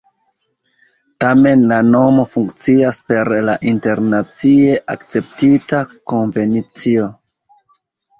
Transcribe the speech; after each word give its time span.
Tamen 1.23 1.65
la 1.71 1.75
nomo 1.95 2.23
funkcias 2.31 2.99
per 3.11 3.31
la 3.49 3.55
internacie 3.73 4.71
akceptita 4.95 5.83
konvencio. 6.15 7.07